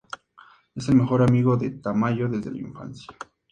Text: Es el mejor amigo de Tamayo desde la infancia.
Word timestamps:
Es 0.73 0.89
el 0.89 0.95
mejor 0.95 1.21
amigo 1.21 1.57
de 1.57 1.69
Tamayo 1.69 2.27
desde 2.27 2.49
la 2.49 2.57
infancia. 2.57 3.15